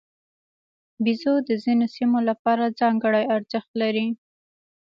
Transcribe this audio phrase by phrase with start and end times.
[1.03, 4.07] بیزو د ځینو سیمو لپاره ځانګړی ارزښت لري.